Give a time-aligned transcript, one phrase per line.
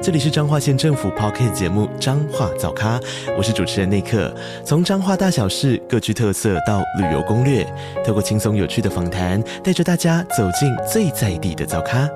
[0.00, 3.00] 这里是彰化县政府 Podcast 节目《彰化早咖》，
[3.36, 4.32] 我是主持人内克。
[4.64, 7.66] 从彰化大小事各具特色到旅游攻略，
[8.06, 12.08] 透过轻松有趣的访谈，带着大家走进最在地的早咖。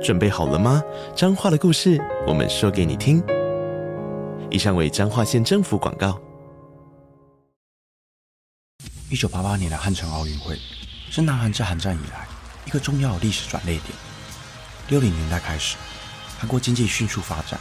[0.00, 0.80] 准备好了吗？
[1.16, 3.20] 彰化的故事，我们说给你听。
[4.48, 6.16] 以上为彰化县政府广告。
[9.10, 10.56] 一九八八年的汉城奥运会
[11.10, 12.28] 是南韩自韩战以来
[12.66, 13.82] 一个重要历史转捩点。
[14.88, 15.76] 六零年代开始。
[16.38, 17.58] 韩国经济迅速发展。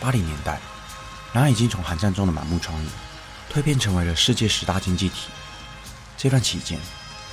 [0.00, 0.58] 八零年代，
[1.34, 2.88] 南韩已经从韩战中的满目疮痍，
[3.52, 5.28] 蜕变成为了世界十大经济体。
[6.16, 6.78] 这段期间，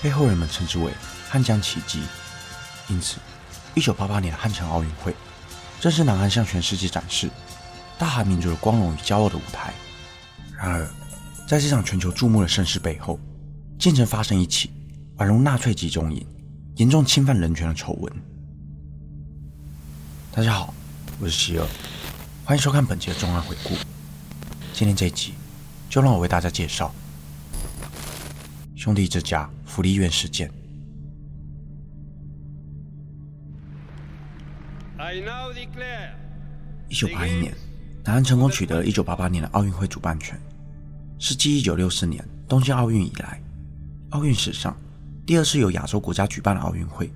[0.01, 0.91] 被后人们称之为
[1.29, 2.03] “汉江奇迹”。
[2.89, 3.17] 因此，
[3.73, 5.15] 一九八八年的汉城奥运会，
[5.79, 7.29] 正是南韩向全世界展示
[7.97, 9.73] 大韩民族的光荣与骄傲的舞台。
[10.57, 10.85] 然而，
[11.47, 13.17] 在这场全球注目的盛事背后，
[13.79, 14.69] 竟曾发生一起
[15.17, 16.27] 宛如纳粹集中营、
[16.75, 18.13] 严重侵犯人权的丑闻。
[20.37, 20.71] 大家好，
[21.19, 21.65] 我是希尔，
[22.45, 23.73] 欢迎收看本期的重案回顾。
[24.71, 25.33] 今天这一集，
[25.89, 26.93] 就让我为大家介绍
[28.75, 30.47] 兄弟之家福利院事件。
[36.87, 37.51] 一九八一年，
[38.03, 40.39] 南韩成功取得了一九八八年的奥运会主办权，
[41.17, 43.41] 是继一九六四年东京奥运以来，
[44.11, 44.77] 奥运史上
[45.25, 47.11] 第二次由亚洲国家举办的奥运会。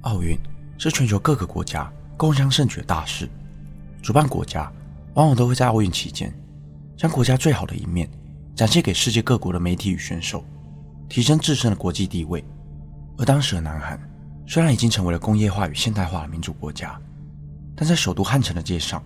[0.00, 0.34] 奥运
[0.78, 1.92] 是全球各个国家。
[2.18, 3.28] 共襄盛举的大事，
[4.02, 4.70] 主办国家
[5.14, 6.34] 往往都会在奥运期间，
[6.96, 8.10] 将国家最好的一面
[8.56, 10.44] 展现给世界各国的媒体与选手，
[11.08, 12.44] 提升自身的国际地位。
[13.16, 13.96] 而当时的南韩
[14.48, 17.00] 虽然已经成为了工业化与现代化的民主国家，
[17.76, 19.00] 但在首都汉城的街上，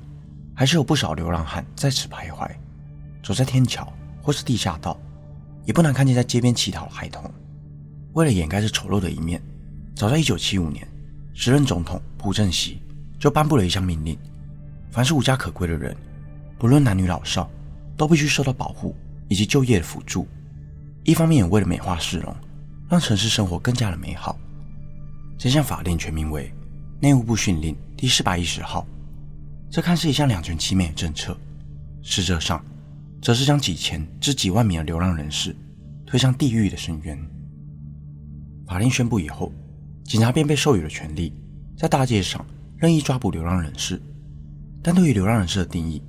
[0.55, 2.51] 还是有不少流浪汉在此徘徊，
[3.23, 3.93] 走在天桥
[4.23, 4.99] 或是地下道，
[5.67, 7.31] 也不难看见在街边乞讨的孩童。
[8.15, 9.39] 为了掩盖这丑陋的一面，
[9.95, 10.89] 早在1975年，
[11.35, 12.81] 时任总统朴正熙。
[13.23, 14.19] 就颁布了一项命令：
[14.91, 15.97] 凡是无家可归的人，
[16.59, 17.49] 不论男女老少，
[17.97, 18.97] 都必须受到保护
[19.29, 20.27] 以及就业的辅助。
[21.05, 22.35] 一方面也为了美化市容，
[22.91, 24.37] 让城市生活更加的美好。
[25.39, 26.49] 这项法令全名为
[27.01, 28.81] 《内务部训令第四百一十号》。
[29.71, 31.39] 这看似一项两全其美的政策，
[32.03, 32.61] 实则上，
[33.23, 35.55] 则是将几千至几万名的流浪人士
[36.05, 37.17] 推向地狱的深渊。
[38.67, 39.53] 法令宣布以后，
[40.03, 41.33] 警察便被授予了权力，
[41.77, 42.45] 在大街上。
[42.83, 44.03] 任意抓捕流浪人士，
[44.83, 46.03] 但对于流浪人士的定义，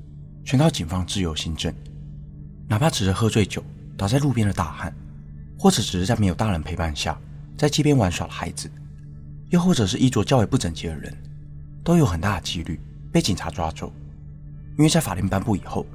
[0.44, 1.72] 全靠警方自由行政。
[2.68, 3.64] 哪怕只是喝醉酒
[3.96, 4.92] 倒在路边的大汉，
[5.56, 7.16] 或者只是在没有大人陪伴下
[7.56, 8.68] 在街边玩耍的孩子，
[9.52, 11.16] 又或者是衣着较为不整洁的人，
[11.84, 13.94] 都有很大的几率被警察抓走。
[14.76, 15.86] 因为在法令颁布以后，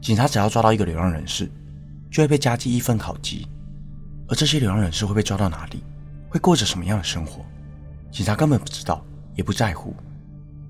[0.00, 1.50] 警察只要抓到一个流浪人士，
[2.10, 3.46] 就会被加记一分考绩。
[4.26, 5.84] 而这些流浪人士会被抓到哪里，
[6.30, 7.44] 会过着什么样的生活，
[8.10, 9.04] 警察根本不知道，
[9.36, 9.94] 也不在乎。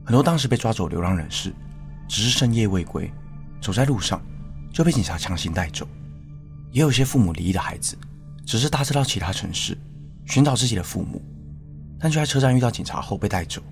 [0.04, 1.50] 很多当时被抓走流浪人士，
[2.06, 3.10] 只是深夜未归，
[3.60, 4.20] 走在路上
[4.70, 5.86] 就被警察强行带走；
[6.72, 7.96] 也有些父母离异的孩子，
[8.44, 9.76] 只是搭车到其他城市
[10.26, 11.22] 寻找自己的父母，
[11.98, 13.62] 但却在车站遇到警察后被带走。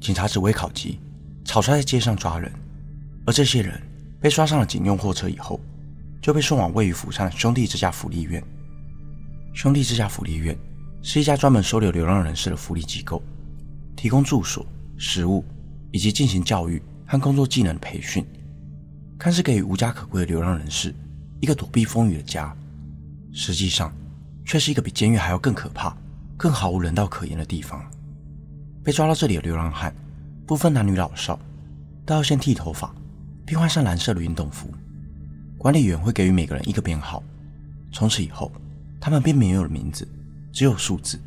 [0.00, 1.00] 警察只为考级，
[1.44, 2.52] 草率在街上抓人，
[3.26, 3.82] 而这些人
[4.20, 5.58] 被刷上了警用货车以后，
[6.22, 8.40] 就被送往位于釜山的兄弟之家福利院。
[9.52, 10.56] 兄弟之家福利院
[11.02, 13.20] 是一家专门收留流浪人士的福利机构，
[13.96, 14.64] 提供住所、
[14.96, 15.44] 食物。
[15.96, 18.22] 以及进行教育和工作技能培训，
[19.18, 20.94] 看似给予无家可归的流浪人士
[21.40, 22.54] 一个躲避风雨的家，
[23.32, 23.90] 实际上
[24.44, 25.96] 却是一个比监狱还要更可怕、
[26.36, 27.82] 更毫无人道可言的地方。
[28.84, 29.90] 被抓到这里的流浪汉，
[30.46, 31.40] 不分男女老少，
[32.04, 32.94] 都要先剃头发，
[33.46, 34.68] 并换上蓝色的运动服。
[35.56, 37.24] 管理员会给予每个人一个编号，
[37.90, 38.52] 从此以后，
[39.00, 40.06] 他们便没有了名字，
[40.52, 41.18] 只有数字。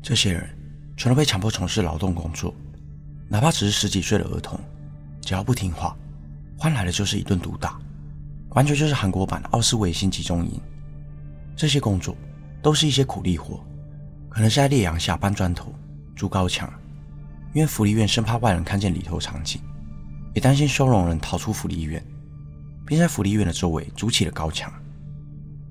[0.00, 0.48] 这些人
[0.96, 2.54] 全都被强迫从事劳动工作。
[3.30, 4.58] 哪怕只是十几岁的儿童，
[5.20, 5.94] 只要不听话，
[6.56, 7.78] 换来的就是一顿毒打，
[8.50, 10.58] 完全就是韩国版的奥斯维辛集中营。
[11.54, 12.16] 这些工作
[12.62, 13.62] 都是一些苦力活，
[14.30, 15.74] 可能是在烈阳下搬砖头、
[16.16, 16.72] 筑高墙，
[17.52, 19.60] 因为福利院生怕外人看见里头场景，
[20.34, 22.02] 也担心收容人逃出福利院，
[22.86, 24.72] 并在福利院的周围筑起了高墙。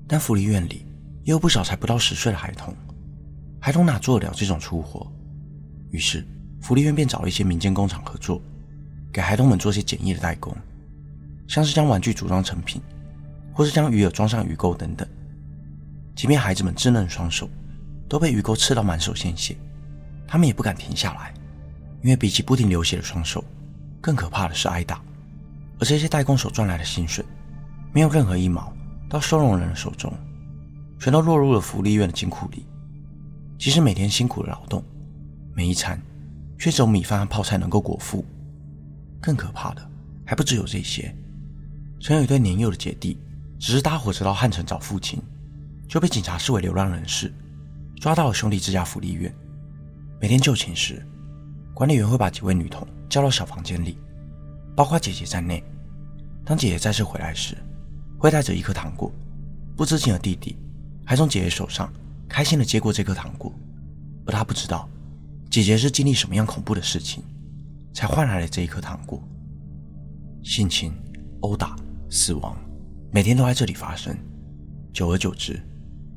[0.06, 0.86] 但福利院里
[1.24, 2.72] 也有不少才不到十岁的孩童，
[3.60, 5.10] 孩童哪做得了这种粗活？
[5.90, 6.24] 于是。
[6.60, 8.40] 福利院便找了一些民间工厂合作，
[9.12, 10.54] 给孩童们做些简易的代工，
[11.46, 12.80] 像是将玩具组装成品，
[13.52, 15.06] 或是将鱼饵装上鱼钩等等。
[16.14, 17.48] 即便孩子们稚嫩的双手，
[18.08, 19.56] 都被鱼钩刺到满手鲜血，
[20.26, 21.32] 他们也不敢停下来，
[22.02, 23.44] 因为比起不停流血的双手，
[24.00, 25.00] 更可怕的是挨打。
[25.78, 27.24] 而这些代工手赚来的薪水，
[27.92, 28.72] 没有任何一毛
[29.08, 30.12] 到收容人的手中，
[30.98, 32.66] 全都落入了福利院的金库里。
[33.56, 34.82] 即使每天辛苦的劳动，
[35.54, 36.00] 每一餐
[36.58, 38.24] 却只有米饭和泡菜能够果腹。
[39.20, 39.90] 更可怕的
[40.24, 41.14] 还不只有这些，
[42.00, 43.18] 曾有一对年幼的姐弟，
[43.58, 45.20] 只是搭火车到汉城找父亲，
[45.88, 47.32] 就被警察视为流浪人士，
[48.00, 49.32] 抓到了兄弟之家福利院。
[50.20, 51.04] 每天就寝时，
[51.74, 53.98] 管理员会把几位女童叫到小房间里，
[54.76, 55.62] 包括姐姐在内。
[56.44, 57.56] 当姐姐再次回来时，
[58.18, 59.12] 会带着一颗糖果。
[59.76, 60.56] 不知情的弟弟
[61.04, 61.92] 还从姐姐手上
[62.28, 63.52] 开心地接过这颗糖果，
[64.26, 64.88] 而他不知道
[65.50, 67.22] 姐姐是经历什么样恐怖的事情，
[67.94, 69.22] 才换来了这一颗糖果。
[70.42, 70.92] 性侵、
[71.40, 71.74] 殴打、
[72.10, 72.56] 死亡，
[73.10, 74.16] 每天都在这里发生。
[74.92, 75.58] 久而久之，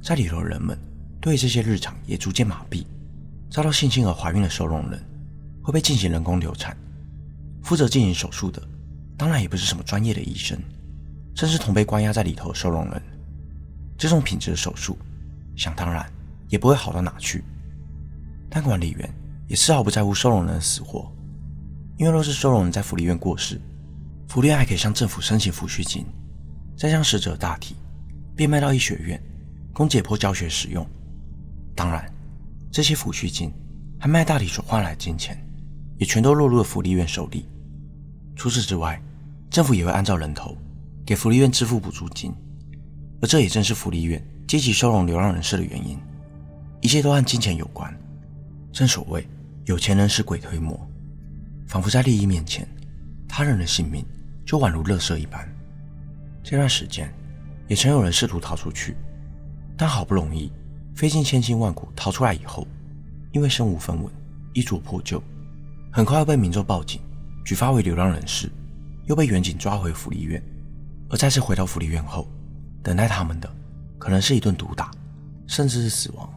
[0.02, 0.78] 在里头的人们
[1.22, 2.86] 对这些日常也逐渐麻痹。
[3.50, 5.02] 遭到性侵而怀孕的收容人
[5.64, 6.76] 会被进行人工流产，
[7.64, 8.62] 负责进行手术的
[9.18, 10.58] 当然也不是什么专业的医生，
[11.34, 13.02] 正是同被关押在里头的收容人。
[13.98, 14.98] 这种品质的手术，
[15.56, 16.06] 想当然
[16.50, 17.44] 也不会好到哪去。
[18.50, 19.14] 但管理员
[19.52, 21.14] 也丝毫不在乎收容人的死活，
[21.98, 23.60] 因为若是收容人在福利院过世，
[24.30, 26.06] 福利院还可以向政府申请抚恤金，
[26.78, 27.76] 再将死者大体
[28.34, 29.22] 变卖到医学院，
[29.74, 30.88] 供解剖教学使用。
[31.76, 32.10] 当然。
[32.72, 33.52] 这些抚恤金
[34.00, 35.38] 和卖大体所换来的金钱，
[35.98, 37.46] 也全都落入了福利院手里。
[38.38, 38.98] 除此之外，
[39.50, 40.58] 政府也会按照人头
[41.06, 42.34] 给福利院支付补助金，
[43.22, 46.00] 而这也正是福利院积极收容流浪人士的原因。
[46.80, 47.94] 一切都和金钱有关。
[48.72, 49.28] 正所谓
[49.72, 50.78] 有钱能使鬼推磨，
[51.66, 52.68] 仿佛在利益面前，
[53.26, 54.06] 他人的性命
[54.46, 55.48] 就宛如垃圾一般。
[56.44, 57.10] 这段时间，
[57.70, 58.98] 也曾有人试图逃出去，
[59.78, 60.52] 但好不容易。
[60.94, 62.68] 费尽千辛万苦逃出来以后，
[63.32, 64.12] 因为身无分文，
[64.52, 65.24] 衣着破旧，
[65.90, 67.00] 很快又被民众报警，
[67.46, 68.52] 举发为流浪人士，
[69.06, 70.44] 又被远警抓回福利院。
[71.10, 72.30] 而再次回到福利院后，
[72.84, 73.50] 等待他们的
[73.98, 74.92] 可能是一顿毒打，
[75.48, 76.30] 甚至是死亡。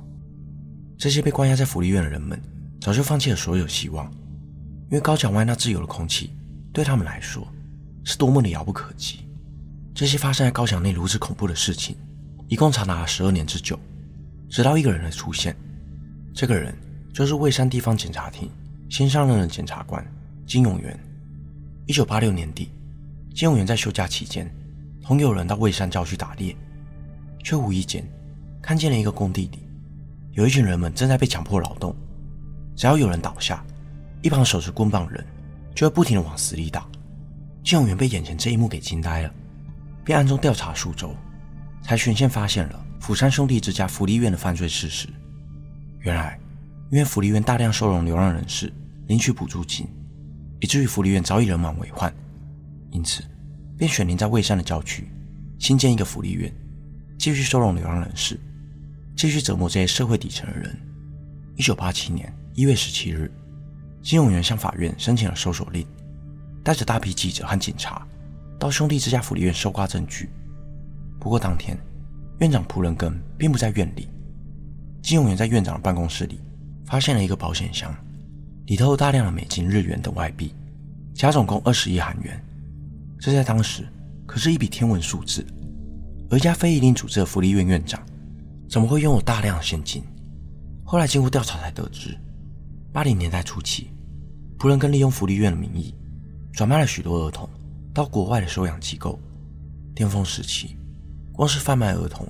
[0.96, 2.40] 这些被关押在福利院的人们
[2.84, 4.04] 早就放弃了所有希望，
[4.90, 6.34] 因为高墙外那自由的空气
[6.70, 7.48] 对他们来说
[8.04, 9.20] 是多么的遥不可及。
[9.94, 11.96] 这些发生在高墙内如此恐怖的事情，
[12.46, 13.80] 一共长达十二年之久。
[14.50, 15.56] 直到一个人的出现，
[16.34, 16.76] 这个人
[17.14, 18.50] 就是蔚山地方检察厅
[18.90, 20.06] 新上任的检察官
[20.46, 20.94] 金永元。
[21.86, 22.68] 一九八六年底，
[23.34, 24.46] 金永元在休假期间，
[25.00, 26.54] 同友人到蔚山郊区打猎，
[27.42, 28.06] 却无意间
[28.60, 29.60] 看见了一个工地里
[30.32, 31.96] 有一群人们正在被强迫劳动。
[32.76, 33.64] 只要有人倒下，
[34.22, 35.24] 一旁手持棍棒的人
[35.74, 36.86] 就会不停地往死里打。
[37.62, 39.34] 金永元被眼前这一幕给惊呆了，
[40.04, 41.14] 便暗中调查数周，
[41.82, 42.86] 才循线发现了。
[43.00, 45.08] 釜山兄弟之家福利院的犯罪事实，
[46.00, 46.38] 原来
[46.90, 48.72] 因为福利院大量收容流浪人士，
[49.08, 49.86] 领取补助金，
[50.60, 52.10] 以至于福利院早已人满为患，
[52.90, 53.22] 因此
[53.76, 55.06] 便选定在蔚山的郊区
[55.58, 56.50] 新建一个福利院，
[57.18, 58.40] 继续收容流浪人士，
[59.14, 60.74] 继续折磨这些社会底层的人。
[61.56, 63.28] 一九八七年一月十七日，
[64.00, 65.84] 金永元向法院申请了搜索令，
[66.62, 68.06] 带着大批记者和警察
[68.60, 70.30] 到兄弟之家福利院搜刮证据。
[71.18, 71.76] 不过当天。
[72.40, 74.08] 院长仆人根并不在院里。
[75.00, 76.40] 金永元在院长的办公室里
[76.84, 77.94] 发现了一个保险箱，
[78.66, 80.52] 里头有大量的美金、日元等外币，
[81.14, 82.44] 加总共二十亿韩元。
[83.20, 83.86] 这在当时
[84.26, 85.46] 可是一笔天文数字。
[86.28, 88.04] 而一家非营利组织的福利院院长，
[88.68, 90.02] 怎么会拥有大量的现金？
[90.84, 92.18] 后来经过调查才得知，
[92.94, 93.90] 八零年代初期，
[94.56, 95.92] 仆人根利用福利院的名义，
[96.52, 97.50] 转卖了许多儿童
[97.92, 99.18] 到国外的收养机构。
[99.96, 100.76] 巅峰时期。
[101.32, 102.24] 光是贩卖儿童，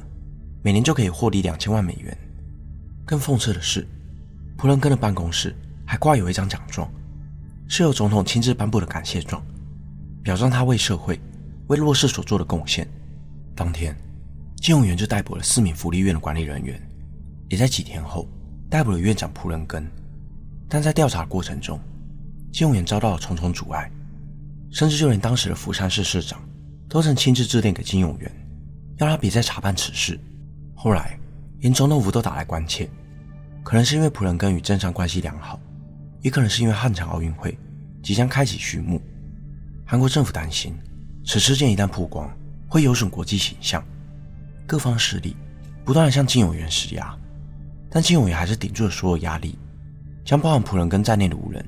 [0.63, 2.17] 每年就可以获利两千万美元。
[3.05, 3.87] 更讽刺的是，
[4.57, 5.55] 仆人根的办公室
[5.85, 6.91] 还挂有一张奖状，
[7.69, 9.45] 是由总统亲自颁布的感谢状，
[10.23, 11.21] 表彰他为社会、
[11.67, 12.89] 为弱势所做的贡献。
[13.55, 13.95] 当天，
[14.63, 16.81] 金永元就逮捕了四名福利院的管理人员，
[17.51, 18.27] 也在几天后
[18.71, 19.87] 逮捕了院长仆人根。
[20.69, 21.79] 但在调查过程中，
[22.53, 23.91] 金永元遭到了重重阻碍，
[24.71, 26.41] 甚至就连当时的釜山市市长
[26.89, 28.31] 都曾亲自致电给金永元。
[28.99, 30.19] 要他别再查办此事。
[30.75, 31.19] 后来，
[31.59, 32.89] 连总统府都打来关切，
[33.63, 35.59] 可能是因为仆人根与政商关系良好，
[36.21, 37.59] 也可能是因为汉城奥运会
[38.03, 39.03] 即将开启序幕。
[39.85, 40.75] 韩国政府担心
[41.27, 42.31] 此事件一旦曝光，
[42.69, 43.85] 会有损国际形象。
[44.67, 45.37] 各方势力
[45.85, 47.15] 不断地向金永元施压，
[47.91, 49.59] 但金永元还是顶住了所有压力，
[50.25, 51.65] 将包含仆人根在内的五人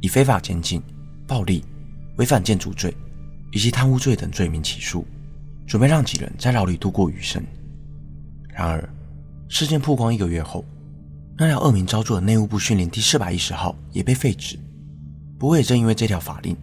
[0.00, 0.82] 以非法监禁、
[1.26, 1.64] 暴力、
[2.16, 2.94] 违反建筑罪
[3.52, 5.06] 以及贪污罪等罪名起诉。
[5.66, 7.42] 准备让几人在牢里度过余生。
[8.48, 8.86] 然而，
[9.48, 10.62] 事件曝光一个月后，
[11.38, 14.58] 那条恶名昭著的内务部训令第四百一十号也被废止。
[15.38, 16.54] 不过，也正因为这条法令，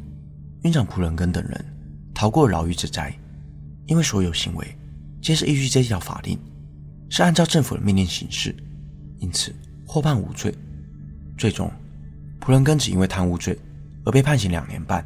[0.62, 1.66] 院长普伦根等人
[2.14, 3.12] 逃过牢狱之灾，
[3.88, 4.78] 因为所有行为
[5.20, 6.38] 皆是依据这条法令，
[7.10, 8.56] 是按照政府的命令行事，
[9.18, 9.52] 因此
[9.88, 10.54] 获判无罪。
[11.42, 11.72] 最终，
[12.40, 13.58] 普伦根只因为贪污罪
[14.06, 15.04] 而被判刑两年半。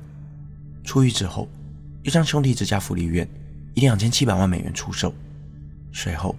[0.83, 1.47] 出狱之后，
[2.03, 3.25] 又将兄弟之家福利院
[3.73, 5.15] 以两千七百万美元出售，
[5.93, 6.35] 随后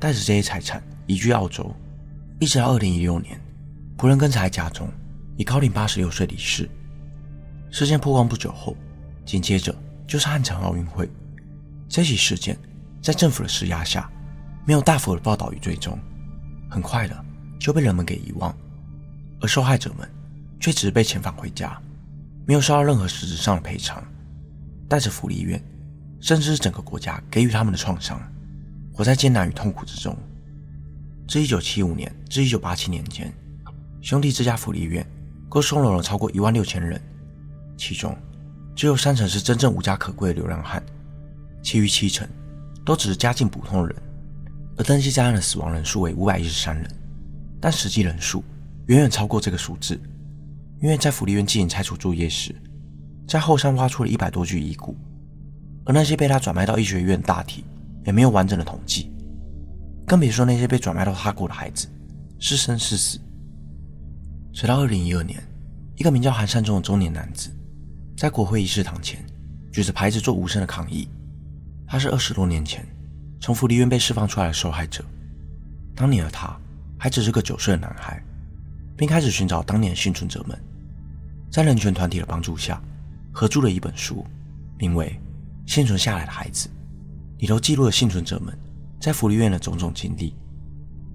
[0.00, 1.70] 带着这些财产移居澳洲，
[2.40, 3.38] 一直到二零一六年，
[3.98, 4.88] 普伦根才在家中
[5.36, 6.66] 以高龄八十六岁离世。
[7.70, 8.74] 事件曝光不久后，
[9.26, 11.06] 紧接着就是汉城奥运会。
[11.86, 12.56] 这起事件
[13.02, 14.10] 在政府的施压下，
[14.64, 15.98] 没有大幅的报道与追踪，
[16.70, 17.24] 很快的
[17.60, 18.56] 就被人们给遗忘，
[19.40, 20.08] 而受害者们
[20.60, 21.80] 却只是被遣返回家，
[22.46, 24.02] 没有受到任何实质上的赔偿，
[24.88, 25.62] 带着福利院，
[26.20, 28.20] 甚至是整个国家给予他们的创伤，
[28.92, 30.16] 活在艰难与痛苦之中。
[31.26, 33.32] 自一九七五年至一九八七年间，
[34.00, 35.06] 兄弟之家福利院
[35.48, 37.00] 共收容了超过一万六千人，
[37.76, 38.16] 其中
[38.74, 40.82] 只有三成是真正无家可归的流浪汉，
[41.62, 42.28] 其余七成
[42.84, 43.96] 都只是家境普通的人。
[44.76, 46.86] 而登记在案的死亡人数为五百一十三人，
[47.60, 48.42] 但实际人数
[48.86, 49.98] 远远超过这个数字，
[50.80, 52.54] 因为在福利院进行拆除作业时，
[53.26, 54.96] 在后山挖出了一百多具遗骨，
[55.84, 57.64] 而那些被他转卖到医学院大体
[58.04, 59.10] 也没有完整的统计，
[60.06, 61.88] 更别说那些被转卖到他国的孩子
[62.38, 63.18] 是生是死。
[64.52, 65.42] 直到二零一二年，
[65.96, 67.50] 一个名叫韩善忠的中年男子，
[68.16, 69.24] 在国会议事堂前
[69.72, 71.08] 举着牌子做无声的抗议，
[71.86, 72.86] 他是二十多年前。
[73.40, 75.04] 从福利院被释放出来的受害者，
[75.94, 76.56] 当年的他
[76.98, 78.22] 还只是个九岁的男孩，
[78.96, 80.58] 并开始寻找当年幸存者们。
[81.50, 82.82] 在人权团体的帮助下，
[83.32, 84.24] 合著了一本书，
[84.78, 85.18] 名为
[85.72, 86.68] 《幸存下来的孩子》，
[87.40, 88.56] 里头记录了幸存者们
[89.00, 90.34] 在福利院的种种经历。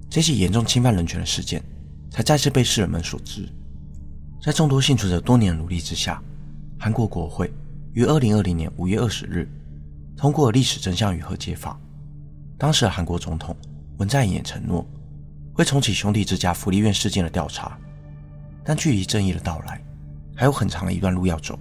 [0.09, 1.63] 这起严重侵犯人权的事件，
[2.09, 3.47] 才再次被世人们所知。
[4.41, 6.21] 在众多幸存者多年努力之下，
[6.79, 7.51] 韩国国会
[7.93, 9.47] 于二零二零年五月二十日
[10.15, 11.73] 通过了《历史真相与和解法》。
[12.57, 13.55] 当时的韩国总统
[13.97, 14.85] 文在寅也承诺
[15.59, 17.77] 会重启兄弟之家福利院事件的调查，
[18.63, 19.83] 但距离正义的到来
[20.33, 21.59] 还有很长的一段路要走。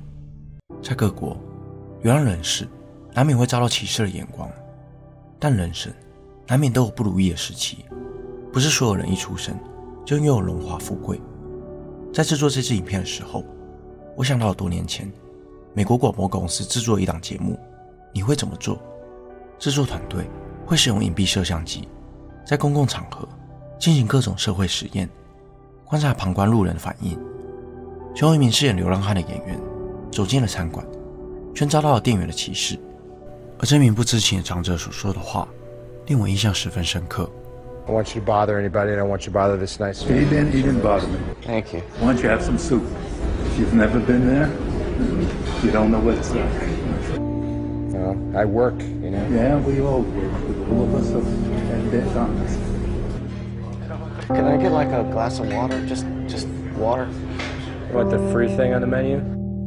[0.80, 1.36] 在各国，
[2.02, 2.68] 流浪人士
[3.12, 4.48] 难免会遭到歧视的眼光，
[5.36, 5.92] 但人生
[6.46, 7.86] 难免都有不如意的时期，
[8.52, 9.58] 不是所有人一出生
[10.06, 11.20] 就拥有荣华富贵。
[12.12, 13.44] 在制作这支影片的时候，
[14.16, 15.10] 我想到了多年前
[15.74, 17.58] 美国广播公司制作一档节目，
[18.14, 18.80] 你会怎么做？
[19.58, 20.24] 制作团队。
[20.64, 21.88] 会使用隐蔽摄像机，
[22.46, 23.26] 在公共场合
[23.78, 25.08] 进行各种社会实验，
[25.84, 27.18] 观察旁观路人的反应。
[28.14, 29.58] 最后一名饰演流浪汉的演员
[30.10, 30.84] 走进了餐馆，
[31.54, 32.76] 却遭到了店员的歧视。
[33.60, 35.46] 而这名不知情的长者所说的话，
[36.06, 37.30] 令我印象十分深刻。
[37.86, 40.50] I want you to bother anybody, and I want you to bother this nice He didn't,
[40.50, 41.16] he didn't bother me.
[41.46, 41.82] Thank you.
[42.00, 42.82] Why don't you have some soup?
[43.46, 44.50] If you've never been there,
[45.62, 46.44] you don't know what it's like.
[47.92, 49.26] Well, I work, you know.
[49.30, 50.32] Yeah, we all work.
[50.70, 52.67] All of us have on us.
[54.28, 55.84] Can I get like a glass of water?
[55.86, 57.06] Just, just water.
[57.92, 59.24] What the free thing on the menu?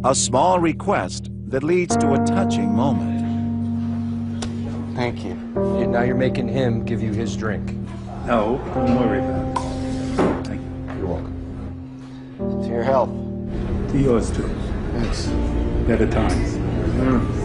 [0.08, 3.26] A small request that leads to a touching moment.
[4.96, 5.32] Thank you.
[5.80, 5.88] you.
[5.88, 7.76] Now you're making him give you his drink.
[8.28, 10.46] No, don't worry about it.
[10.46, 10.70] Thank you.
[11.00, 12.62] You're welcome.
[12.62, 13.10] To your health.
[13.10, 14.48] To yours too.
[14.94, 15.26] Thanks.
[15.88, 16.58] Better times.
[17.00, 17.42] Mm.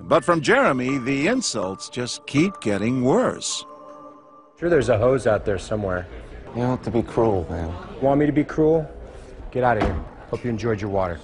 [0.00, 3.64] But from Jeremy, the insults just keep getting worse.
[4.58, 6.08] Sure, there's a hose out there somewhere.
[6.48, 7.72] You don't have to be cruel, man.
[8.02, 8.90] Want me to be cruel?
[9.52, 9.94] Get out of here.
[10.30, 11.14] Hope you enjoyed your water.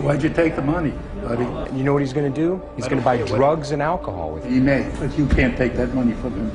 [0.00, 1.44] Why'd you take the money, buddy?
[1.76, 2.62] You know what he's going to do?
[2.74, 4.52] He's going to buy drugs and alcohol with you.
[4.52, 6.50] He may, but you can't take that money from him.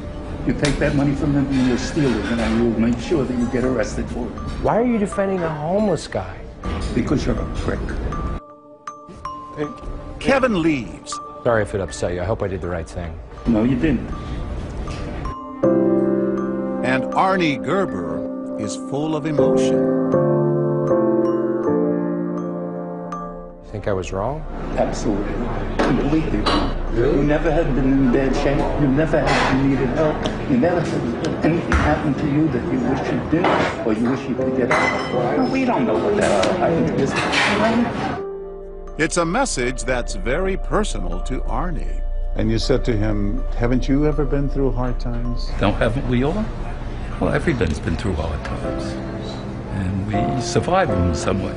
[0.48, 3.24] You take that money from him and you'll steal it, and I will make sure
[3.24, 4.32] that you get arrested for it.
[4.64, 6.40] Why are you defending a homeless guy?
[6.96, 7.80] Because you're a prick.
[10.20, 11.14] Kevin leaves.
[11.44, 12.22] Sorry if it upset you.
[12.22, 13.18] I hope I did the right thing.
[13.48, 14.08] No, you didn't.
[16.84, 19.76] And Arnie Gerber is full of emotion.
[23.64, 24.42] You Think I was wrong?
[24.78, 25.34] Absolutely.
[25.78, 26.40] Completely.
[26.98, 28.58] You never had been in bad shape.
[28.82, 30.18] You never had needed help.
[30.50, 34.28] You never had anything happen to you that you wish you didn't or you wish
[34.28, 35.14] you could get out.
[35.14, 37.12] Well, we don't know what that happened to this.
[39.00, 42.07] It's a message that's very personal to Arnie.
[42.38, 45.50] And you said to him, Haven't you ever been through hard times?
[45.60, 46.46] Don't haven't we all?
[47.20, 48.94] Well, everybody's been through hard times.
[49.74, 51.56] And we survive them in some way.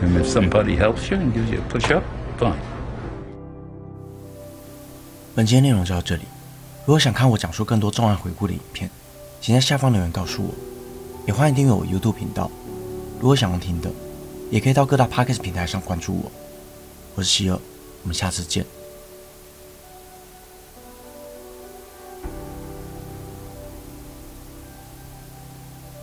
[0.00, 2.02] And if somebody helps you and gives you a push up,
[2.38, 2.56] fine.
[5.34, 6.22] 本期的内容就到这里。
[6.86, 8.88] 如果想看我讲述更多重案回顾的影片，
[9.42, 10.54] 请在下方留言告诉我。
[11.26, 12.50] 也欢迎订阅我 YouTube 频道。
[13.20, 13.90] 如果想要听的，
[14.50, 16.32] 也可以到各大 Podcast 平台上关注我。
[17.16, 17.58] 我是希尔，
[18.02, 18.64] 我们下次见。